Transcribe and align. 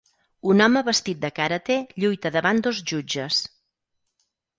Un 0.51 0.61
home 0.65 0.81
vestit 0.85 1.19
de 1.25 1.29
karate 1.39 1.77
lluita 2.03 2.31
davant 2.37 2.63
dos 2.69 2.79
jutges. 2.93 3.43